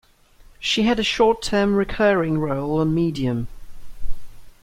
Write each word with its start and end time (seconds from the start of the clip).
She 0.59 0.81
had 0.81 0.97
a 0.97 1.03
short 1.03 1.43
term 1.43 1.75
recurring 1.75 2.39
role 2.39 2.79
on 2.79 2.95
"Medium". 2.95 3.47